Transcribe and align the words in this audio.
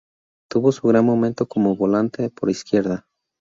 Tuvo 0.49 0.71
su 0.71 0.87
gran 0.87 1.05
momento 1.05 1.45
como 1.47 1.75
volante 1.75 2.31
por 2.31 2.49
izquierda. 2.49 3.05